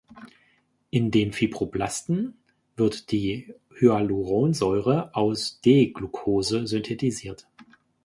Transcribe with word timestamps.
In 0.89 1.11
den 1.11 1.31
Fibroblasten 1.31 2.33
wird 2.75 3.11
die 3.11 3.53
Hyaluronsäure 3.75 5.13
aus 5.15 5.61
D-Glucose 5.63 6.65
synthetisiert. 6.65 7.47